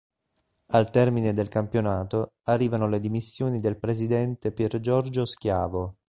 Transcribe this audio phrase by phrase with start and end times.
[0.69, 5.97] Al termine del campionato arrivano le dimissioni del presidente Piergiorgio Schiavo.